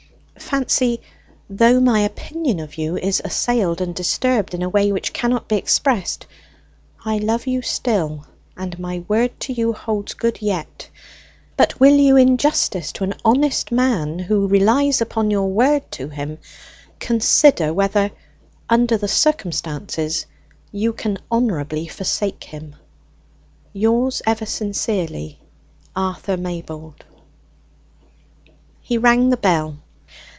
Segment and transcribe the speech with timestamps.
[0.39, 0.99] Fancy,
[1.49, 5.55] though my opinion of you is assailed and disturbed in a way which cannot be
[5.55, 6.25] expressed,
[7.05, 8.25] I love you still,
[8.57, 10.89] and my word to you holds good yet.
[11.55, 16.09] But will you, in justice to an honest man who relies upon your word to
[16.09, 16.37] him,
[16.99, 18.11] consider whether,
[18.69, 20.25] under the circumstances,
[20.73, 22.75] you can honourably forsake him?
[23.71, 25.39] Yours ever sincerely,
[25.95, 27.05] "ARTHUR MAYBOLD."
[28.81, 29.77] He rang the bell.